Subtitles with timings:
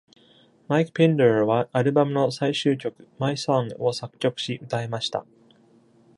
[0.67, 5.27] Mike Pinder はアルバムの最終曲「My Song」を作曲し、歌いました。